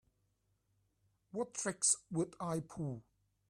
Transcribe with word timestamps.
What 1.31 1.53
tricks 1.53 1.95
would 2.09 2.35
I 2.39 2.61
pull? 2.61 3.03